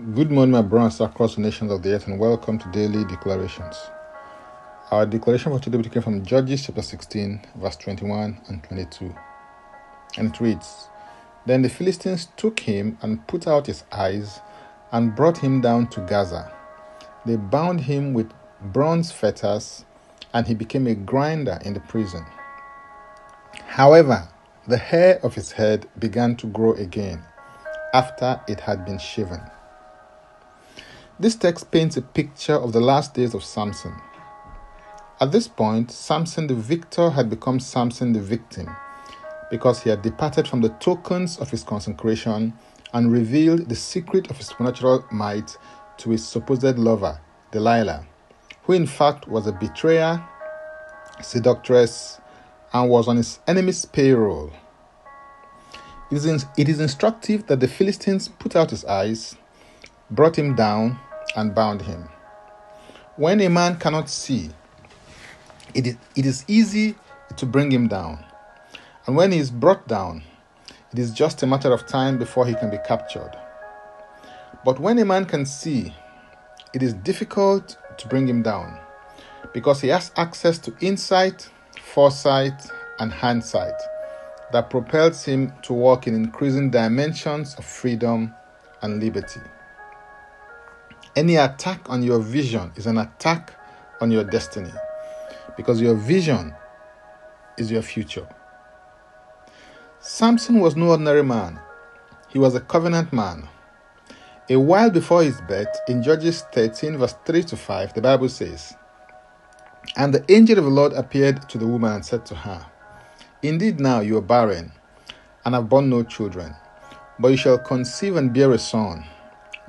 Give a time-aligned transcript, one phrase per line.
[0.00, 3.76] Good morning, my brothers across the nations of the earth, and welcome to Daily Declarations.
[4.90, 9.14] Our declaration for today came from Judges chapter 16, verse 21 and 22.
[10.16, 10.88] And it reads
[11.44, 14.40] Then the Philistines took him and put out his eyes
[14.90, 16.50] and brought him down to Gaza.
[17.26, 18.32] They bound him with
[18.72, 19.84] bronze fetters,
[20.32, 22.24] and he became a grinder in the prison.
[23.66, 24.28] However,
[24.66, 27.22] the hair of his head began to grow again
[27.92, 29.42] after it had been shaven.
[31.20, 33.94] This text paints a picture of the last days of Samson.
[35.20, 38.74] At this point, Samson the victor had become Samson the victim
[39.50, 42.54] because he had departed from the tokens of his consecration
[42.94, 45.58] and revealed the secret of his supernatural might
[45.98, 47.20] to his supposed lover,
[47.52, 48.06] Delilah,
[48.62, 50.26] who in fact was a betrayer,
[51.20, 52.18] seductress,
[52.72, 54.50] and was on his enemy's payroll.
[56.10, 59.36] It is, it is instructive that the Philistines put out his eyes,
[60.10, 60.98] brought him down,
[61.36, 62.08] and bound him.
[63.16, 64.50] When a man cannot see,
[65.74, 66.96] it is, it is easy
[67.36, 68.24] to bring him down.
[69.06, 70.22] And when he is brought down,
[70.92, 73.32] it is just a matter of time before he can be captured.
[74.64, 75.94] But when a man can see,
[76.74, 78.78] it is difficult to bring him down
[79.52, 81.48] because he has access to insight,
[81.80, 83.74] foresight, and hindsight
[84.52, 88.34] that propels him to walk in increasing dimensions of freedom
[88.82, 89.40] and liberty.
[91.16, 93.52] Any attack on your vision is an attack
[94.00, 94.72] on your destiny
[95.56, 96.54] because your vision
[97.58, 98.28] is your future.
[99.98, 101.58] Samson was no ordinary man,
[102.28, 103.48] he was a covenant man.
[104.48, 108.74] A while before his birth, in Judges 13, verse 3 to 5, the Bible says,
[109.96, 112.66] And the angel of the Lord appeared to the woman and said to her,
[113.42, 114.70] Indeed, now you are barren
[115.44, 116.54] and have borne no children,
[117.18, 119.04] but you shall conceive and bear a son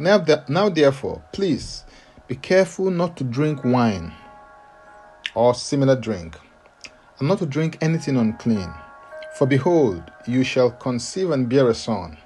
[0.02, 1.84] now, now therefore, please
[2.28, 4.14] be careful not to drink wine
[5.36, 6.36] or similar drink,
[7.20, 8.74] and not to drink anything unclean.
[9.38, 12.18] For behold, you shall conceive and bear a son,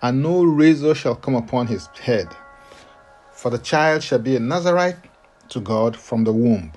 [0.00, 2.28] and no razor shall come upon his head.
[3.32, 4.96] For the child shall be a Nazarite
[5.50, 6.72] to God from the womb,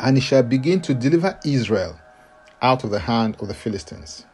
[0.00, 1.98] and he shall begin to deliver Israel
[2.62, 4.26] out of the hand of the Philistines.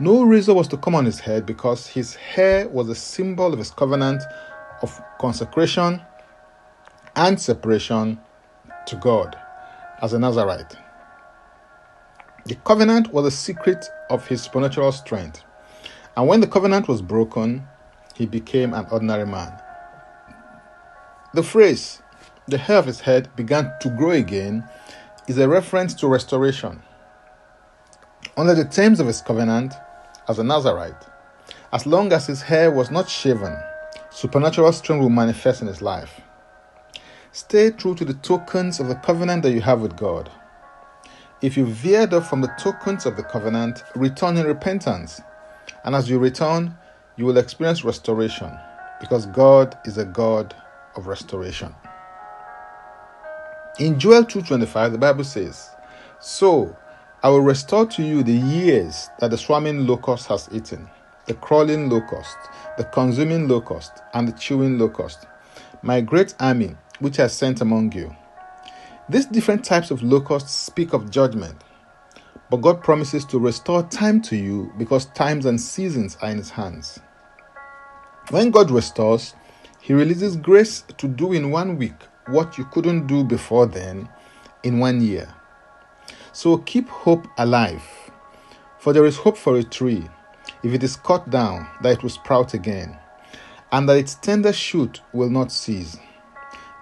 [0.00, 3.60] No razor was to come on his head because his hair was a symbol of
[3.60, 4.24] his covenant
[4.82, 6.02] of consecration
[7.14, 8.18] and separation
[8.86, 9.36] to God
[10.02, 10.76] as a Nazarite.
[12.46, 15.44] The covenant was a secret of his supernatural strength.
[16.16, 17.62] And when the covenant was broken,
[18.16, 19.52] he became an ordinary man.
[21.34, 22.02] The phrase,
[22.48, 24.68] the hair of his head began to grow again,
[25.28, 26.82] is a reference to restoration.
[28.36, 29.74] Under the terms of his covenant,
[30.28, 31.06] as a Nazarite.
[31.72, 33.56] As long as his hair was not shaven,
[34.10, 36.20] supernatural strength will manifest in his life.
[37.32, 40.30] Stay true to the tokens of the covenant that you have with God.
[41.42, 45.20] If you veered off from the tokens of the covenant, return in repentance.
[45.84, 46.76] And as you return,
[47.16, 48.50] you will experience restoration
[49.00, 50.54] because God is a God
[50.96, 51.74] of restoration.
[53.78, 55.70] In Joel 2:25 the Bible says,
[56.20, 56.76] "So
[57.24, 60.90] I will restore to you the years that the swarming locust has eaten,
[61.24, 62.36] the crawling locust,
[62.76, 65.24] the consuming locust, and the chewing locust,
[65.80, 68.14] my great army which I sent among you.
[69.08, 71.56] These different types of locusts speak of judgment,
[72.50, 76.50] but God promises to restore time to you because times and seasons are in His
[76.50, 77.00] hands.
[78.28, 79.34] When God restores,
[79.80, 81.96] He releases grace to do in one week
[82.26, 84.10] what you couldn't do before then
[84.62, 85.34] in one year.
[86.34, 88.10] So keep hope alive,
[88.80, 90.04] for there is hope for a tree,
[90.64, 92.98] if it is cut down, that it will sprout again,
[93.70, 95.96] and that its tender shoot will not cease.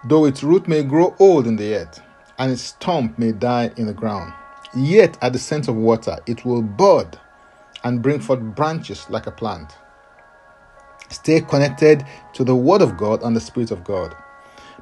[0.07, 2.01] Though its root may grow old in the earth,
[2.39, 4.33] and its stump may die in the ground,
[4.75, 7.21] yet at the scent of water it will bud
[7.85, 9.77] and bring forth branches like a plant.
[11.11, 14.17] Stay connected to the Word of God and the Spirit of God.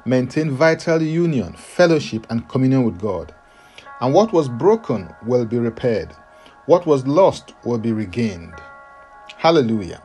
[0.05, 3.35] Maintain vital union, fellowship, and communion with God
[4.01, 6.11] and what was broken will be repaired.
[6.65, 8.55] What was lost will be regained.
[9.37, 10.01] Hallelujah.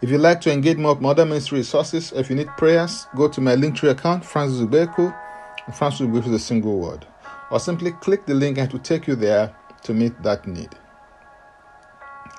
[0.00, 3.40] If you'd like to engage more other ministry resources, if you need prayers, go to
[3.40, 5.16] my Linktree account, Francis Ubeku,
[5.72, 7.06] Francis Ubeku is a single word,
[7.52, 9.54] or simply click the link and it will take you there
[9.84, 10.70] to meet that need.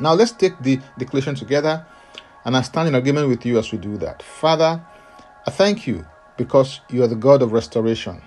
[0.01, 1.85] Now let's take the declaration together,
[2.43, 4.21] and I stand in agreement with you as we do that.
[4.21, 4.83] Father,
[5.47, 8.21] I thank you because you are the God of restoration.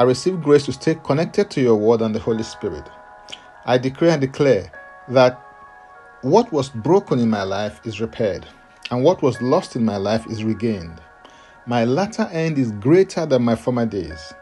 [0.00, 2.88] I receive grace to stay connected to your word and the Holy Spirit.
[3.66, 4.72] I decree and declare
[5.08, 5.38] that
[6.22, 8.46] what was broken in my life is repaired.
[8.90, 11.00] and what was lost in my life is regained.
[11.66, 14.32] My latter end is greater than my former days,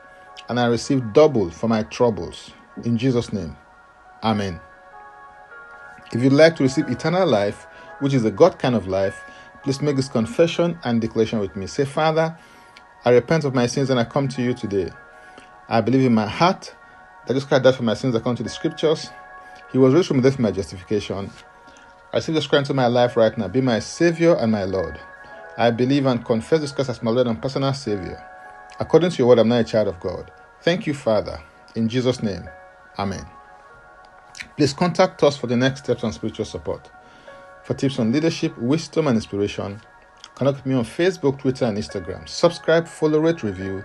[0.49, 2.53] and I receive double for my troubles.
[2.85, 3.57] In Jesus' name,
[4.23, 4.61] Amen.
[6.13, 7.67] If you'd like to receive eternal life,
[8.01, 9.21] which is a God kind of life,
[9.63, 11.67] please make this confession and declaration with me.
[11.67, 12.39] Say, Father,
[13.05, 14.91] I repent of my sins and I come to you today.
[15.69, 16.75] I believe in my heart
[17.26, 19.11] that Jesus Christ died for my sins according to the scriptures.
[19.70, 21.31] He was raised from death for my justification.
[22.12, 23.49] I receive Jesus Christ into my life right now.
[23.49, 24.99] Be my Savior and my Lord.
[25.59, 28.25] I believe and confess this Christ as my Lord and personal Savior.
[28.81, 30.31] According to your word, I'm now a child of God.
[30.62, 31.43] Thank you, Father.
[31.75, 32.49] In Jesus' name,
[32.99, 33.26] Amen.
[34.56, 36.91] Please contact us for the next steps on spiritual support.
[37.62, 39.81] For tips on leadership, wisdom, and inspiration,
[40.35, 42.29] connect with me on Facebook, Twitter, and Instagram.
[42.29, 43.85] Subscribe, follow, rate, review,